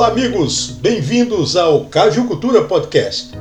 Olá, 0.00 0.08
amigos! 0.08 0.70
Bem-vindos 0.80 1.56
ao 1.56 1.84
Caju 1.84 2.26
Cultura 2.26 2.64
Podcast. 2.64 3.32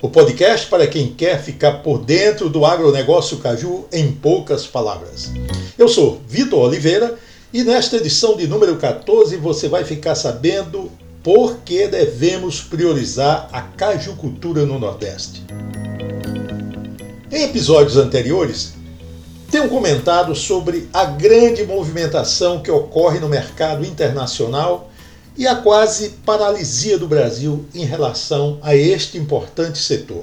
O 0.00 0.08
podcast 0.08 0.66
para 0.66 0.86
quem 0.86 1.12
quer 1.12 1.42
ficar 1.42 1.82
por 1.82 1.98
dentro 1.98 2.48
do 2.48 2.64
agronegócio 2.64 3.36
caju 3.36 3.84
em 3.92 4.12
poucas 4.12 4.66
palavras. 4.66 5.30
Eu 5.76 5.86
sou 5.88 6.22
Vitor 6.26 6.60
Oliveira 6.60 7.16
e 7.52 7.62
nesta 7.62 7.98
edição 7.98 8.34
de 8.34 8.46
número 8.46 8.76
14 8.76 9.36
você 9.36 9.68
vai 9.68 9.84
ficar 9.84 10.14
sabendo 10.14 10.90
por 11.22 11.58
que 11.58 11.86
devemos 11.86 12.62
priorizar 12.62 13.50
a 13.52 13.60
cajucultura 13.60 14.64
no 14.64 14.78
Nordeste. 14.78 15.44
Em 17.30 17.42
episódios 17.42 17.98
anteriores, 17.98 18.72
tenho 19.50 19.68
comentado 19.68 20.34
sobre 20.34 20.88
a 20.94 21.04
grande 21.04 21.62
movimentação 21.66 22.62
que 22.62 22.70
ocorre 22.70 23.20
no 23.20 23.28
mercado 23.28 23.84
internacional 23.84 24.90
e 25.36 25.46
a 25.46 25.54
quase 25.54 26.10
paralisia 26.24 26.98
do 26.98 27.06
Brasil 27.06 27.66
em 27.74 27.84
relação 27.84 28.58
a 28.62 28.74
este 28.74 29.18
importante 29.18 29.78
setor. 29.78 30.22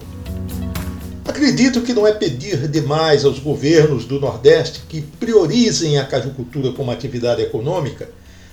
Acredito 1.25 1.81
que 1.81 1.93
não 1.93 2.05
é 2.05 2.11
pedir 2.13 2.67
demais 2.67 3.23
aos 3.23 3.39
governos 3.39 4.05
do 4.05 4.19
Nordeste 4.19 4.81
que 4.89 5.01
priorizem 5.01 5.97
a 5.97 6.05
cajucultura 6.05 6.71
como 6.73 6.91
atividade 6.91 7.41
econômica, 7.41 8.09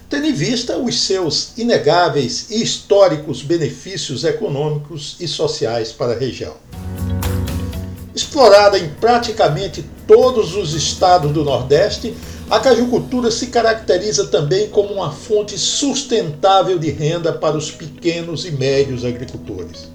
tendo 0.09 0.27
em 0.27 0.33
vista 0.33 0.77
os 0.77 1.03
seus 1.03 1.57
inegáveis 1.57 2.47
e 2.51 2.63
históricos 2.63 3.43
benefícios 3.43 4.25
econômicos 4.25 5.17
e 5.21 5.27
sociais 5.27 5.93
para 5.93 6.13
a 6.13 6.19
região. 6.19 6.55
Explorada 8.15 8.79
em 8.79 8.89
praticamente 8.89 9.85
todos 10.07 10.55
os 10.57 10.75
estados 10.75 11.33
do 11.33 11.45
Nordeste, 11.45 12.15
a 12.51 12.59
cajucultura 12.59 13.31
se 13.31 13.47
caracteriza 13.47 14.27
também 14.27 14.69
como 14.69 14.93
uma 14.95 15.13
fonte 15.13 15.57
sustentável 15.57 16.79
de 16.79 16.91
renda 16.91 17.33
para 17.33 17.57
os 17.57 17.71
pequenos 17.71 18.45
e 18.45 18.51
médios 18.51 19.05
agricultores. 19.05 19.89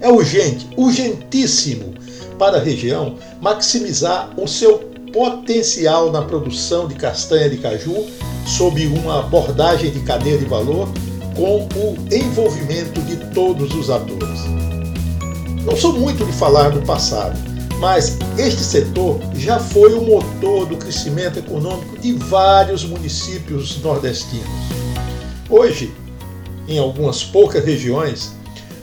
É 0.00 0.08
urgente, 0.08 0.68
urgentíssimo 0.76 1.94
para 2.38 2.58
a 2.58 2.62
região 2.62 3.16
maximizar 3.40 4.30
o 4.40 4.46
seu 4.46 4.78
potencial 5.12 6.12
na 6.12 6.22
produção 6.22 6.86
de 6.86 6.94
castanha 6.94 7.50
de 7.50 7.56
caju 7.56 8.06
sob 8.46 8.86
uma 8.86 9.20
abordagem 9.20 9.90
de 9.90 9.98
cadeia 10.00 10.38
de 10.38 10.44
valor 10.44 10.88
com 11.34 11.66
o 11.76 11.96
envolvimento 12.14 13.00
de 13.02 13.16
todos 13.34 13.74
os 13.74 13.90
atores. 13.90 14.40
Não 15.64 15.76
sou 15.76 15.94
muito 15.94 16.24
de 16.24 16.32
falar 16.32 16.70
do 16.70 16.80
passado, 16.82 17.36
mas 17.78 18.18
este 18.36 18.62
setor 18.62 19.20
já 19.34 19.60
foi 19.60 19.94
o 19.94 20.02
motor 20.02 20.66
do 20.66 20.76
crescimento 20.76 21.38
econômico 21.38 21.96
de 21.98 22.12
vários 22.12 22.84
municípios 22.84 23.80
nordestinos. 23.80 24.48
Hoje, 25.48 25.94
em 26.66 26.78
algumas 26.78 27.22
poucas 27.22 27.64
regiões, 27.64 28.32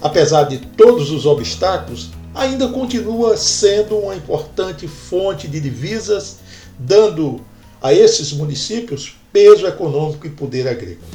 apesar 0.02 0.44
de 0.44 0.60
todos 0.60 1.12
os 1.12 1.26
obstáculos, 1.26 2.12
ainda 2.34 2.70
continua 2.70 3.36
sendo 3.36 3.98
uma 3.98 4.16
importante 4.16 4.88
fonte 4.88 5.48
de 5.48 5.60
divisas, 5.60 6.38
dando 6.80 7.42
a 7.82 7.94
esses 7.94 8.32
municípios 8.32 9.18
peso 9.32 9.68
econômico 9.68 10.26
e 10.26 10.30
poder 10.30 10.68
agrícola. 10.68 11.08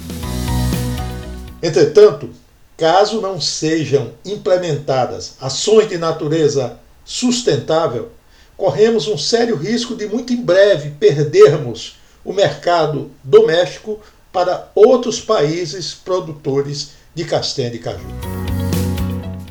Entretanto, 1.63 2.31
caso 2.77 3.21
não 3.21 3.41
sejam 3.41 4.13
implementadas 4.25 5.37
ações 5.41 5.89
de 5.89 5.99
natureza 5.99 6.79
sustentável, 7.11 8.13
corremos 8.57 9.09
um 9.09 9.19
sério 9.19 9.57
risco 9.57 9.97
de 9.97 10.07
muito 10.07 10.33
em 10.33 10.37
breve 10.37 10.91
perdermos 10.91 11.97
o 12.25 12.33
mercado 12.33 13.11
doméstico 13.25 13.99
para 14.33 14.71
outros 14.77 15.21
países 15.21 15.93
produtores 15.93 16.91
de 17.13 17.25
castanha 17.25 17.69
de 17.69 17.81
caju. 17.81 18.07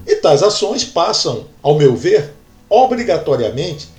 E 0.07 0.15
tais 0.15 0.41
ações 0.41 0.85
passam, 0.85 1.47
ao 1.61 1.77
meu 1.77 1.97
ver, 1.97 2.33
obrigatoriamente 2.69 3.89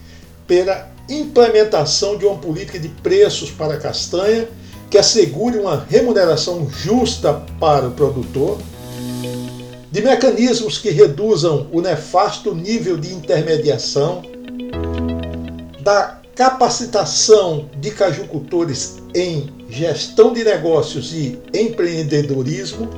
pela 0.46 0.90
implementação 1.06 2.16
de 2.16 2.24
uma 2.24 2.38
política 2.38 2.78
de 2.78 2.88
preços 2.88 3.50
para 3.50 3.74
a 3.74 3.78
castanha 3.78 4.48
que 4.88 4.96
assegure 4.96 5.58
uma 5.58 5.84
remuneração 5.86 6.66
justa 6.70 7.44
para 7.60 7.88
o 7.88 7.92
produtor 7.92 8.58
de 9.90 10.02
mecanismos 10.02 10.78
que 10.78 10.90
reduzam 10.90 11.66
o 11.72 11.80
nefasto 11.80 12.54
nível 12.54 12.96
de 12.96 13.12
intermediação, 13.12 14.22
da 15.80 16.20
capacitação 16.34 17.68
de 17.80 17.90
cajucultores 17.90 18.98
em 19.14 19.52
gestão 19.68 20.32
de 20.32 20.44
negócios 20.44 21.12
e 21.12 21.38
empreendedorismo, 21.52 22.88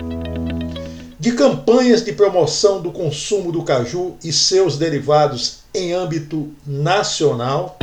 de 1.19 1.33
campanhas 1.33 2.05
de 2.05 2.13
promoção 2.13 2.83
do 2.83 2.91
consumo 2.91 3.51
do 3.51 3.63
caju 3.63 4.17
e 4.23 4.33
seus 4.33 4.77
derivados 4.77 5.61
em 5.75 5.93
âmbito 5.93 6.51
nacional, 6.67 7.79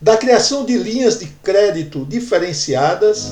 da 0.00 0.16
criação 0.16 0.64
de 0.64 0.76
linhas 0.78 1.18
de 1.18 1.26
crédito 1.26 2.06
diferenciadas 2.08 3.30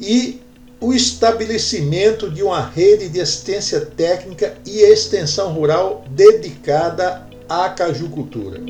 e 0.00 0.40
o 0.82 0.92
estabelecimento 0.92 2.28
de 2.28 2.42
uma 2.42 2.60
rede 2.60 3.08
de 3.08 3.20
assistência 3.20 3.80
técnica 3.80 4.54
e 4.66 4.80
extensão 4.80 5.52
rural 5.52 6.04
dedicada 6.10 7.22
à 7.48 7.68
cajucultura. 7.68 8.60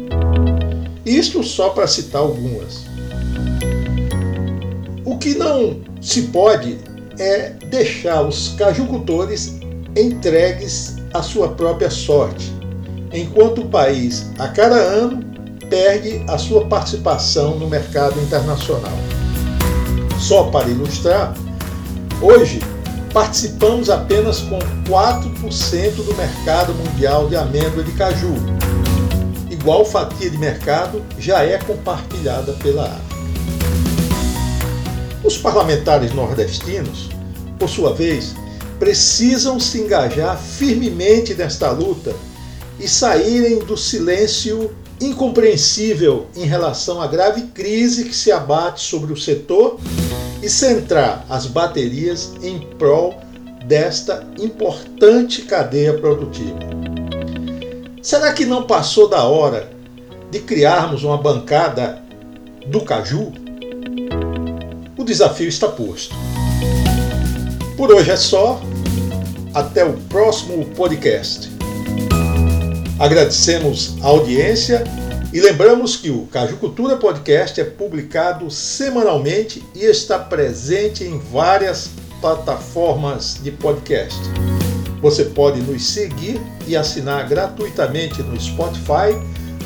Isto 1.06 1.42
só 1.42 1.70
para 1.70 1.86
citar 1.86 2.20
algumas. 2.20 2.84
O 5.06 5.16
que 5.16 5.34
não 5.34 5.80
se 6.02 6.22
pode 6.24 6.76
é 7.18 7.54
deixar 7.70 8.22
os 8.22 8.50
cajucultores 8.58 9.54
entregues 9.96 10.96
à 11.14 11.22
sua 11.22 11.48
própria 11.48 11.88
sorte, 11.88 12.52
enquanto 13.10 13.62
o 13.62 13.68
país, 13.68 14.26
a 14.38 14.48
cada 14.48 14.76
ano, 14.76 15.24
perde 15.70 16.22
a 16.28 16.36
sua 16.36 16.66
participação 16.66 17.58
no 17.58 17.66
mercado 17.68 18.20
internacional. 18.20 18.98
Só 20.20 20.44
para 20.44 20.68
ilustrar, 20.68 21.34
Hoje, 22.22 22.60
participamos 23.12 23.90
apenas 23.90 24.38
com 24.42 24.56
4% 24.88 26.04
do 26.04 26.14
mercado 26.14 26.72
mundial 26.72 27.28
de 27.28 27.34
amêndoa 27.34 27.82
de 27.82 27.90
caju. 27.94 28.36
Igual 29.50 29.84
fatia 29.84 30.30
de 30.30 30.38
mercado 30.38 31.04
já 31.18 31.42
é 31.42 31.58
compartilhada 31.58 32.52
pela 32.62 32.84
África. 32.84 33.16
Os 35.24 35.36
parlamentares 35.36 36.14
nordestinos, 36.14 37.10
por 37.58 37.68
sua 37.68 37.92
vez, 37.92 38.36
precisam 38.78 39.58
se 39.58 39.80
engajar 39.80 40.38
firmemente 40.38 41.34
nesta 41.34 41.72
luta 41.72 42.14
e 42.78 42.86
saírem 42.86 43.58
do 43.58 43.76
silêncio 43.76 44.70
incompreensível 45.00 46.28
em 46.36 46.46
relação 46.46 47.02
à 47.02 47.08
grave 47.08 47.48
crise 47.48 48.04
que 48.04 48.14
se 48.14 48.30
abate 48.30 48.80
sobre 48.80 49.12
o 49.12 49.16
setor 49.16 49.80
e 50.42 50.48
centrar 50.48 51.24
as 51.30 51.46
baterias 51.46 52.34
em 52.42 52.58
prol 52.76 53.14
desta 53.66 54.26
importante 54.38 55.42
cadeia 55.42 55.94
produtiva. 55.94 56.58
Será 58.02 58.32
que 58.32 58.44
não 58.44 58.64
passou 58.64 59.08
da 59.08 59.22
hora 59.24 59.70
de 60.30 60.40
criarmos 60.40 61.04
uma 61.04 61.16
bancada 61.16 62.02
do 62.66 62.80
caju? 62.80 63.32
O 64.98 65.04
desafio 65.04 65.48
está 65.48 65.68
posto. 65.68 66.14
Por 67.76 67.92
hoje 67.92 68.10
é 68.10 68.16
só. 68.16 68.60
Até 69.54 69.84
o 69.84 69.92
próximo 70.08 70.64
podcast. 70.74 71.50
Agradecemos 72.98 73.96
a 74.02 74.06
audiência 74.06 74.82
e 75.32 75.40
lembramos 75.40 75.96
que 75.96 76.10
o 76.10 76.26
Caju 76.26 76.58
Cultura 76.58 76.96
Podcast 76.96 77.58
é 77.58 77.64
publicado 77.64 78.50
semanalmente 78.50 79.64
e 79.74 79.84
está 79.84 80.18
presente 80.18 81.04
em 81.04 81.18
várias 81.18 81.90
plataformas 82.20 83.40
de 83.42 83.50
podcast. 83.50 84.20
Você 85.00 85.24
pode 85.24 85.60
nos 85.62 85.84
seguir 85.86 86.38
e 86.66 86.76
assinar 86.76 87.26
gratuitamente 87.28 88.22
no 88.22 88.38
Spotify, 88.38 89.16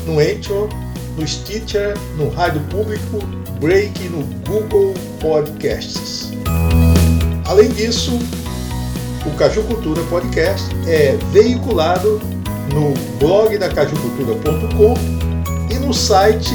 no 0.05 0.19
Anchor, 0.19 0.69
no 1.17 1.27
Stitcher, 1.27 1.95
no 2.17 2.29
Rádio 2.29 2.61
Público, 2.69 3.19
Break 3.59 4.05
e 4.05 4.09
no 4.09 4.23
Google 4.47 4.93
Podcasts. 5.19 6.31
Além 7.45 7.69
disso, 7.71 8.17
o 9.25 9.31
Caju 9.37 9.63
Cultura 9.63 10.01
Podcast 10.03 10.65
é 10.87 11.17
veiculado 11.33 12.21
no 12.73 12.93
blog 13.19 13.57
da 13.57 13.67
cajucultura.com 13.67 15.26
no 15.87 15.93
site 15.93 16.53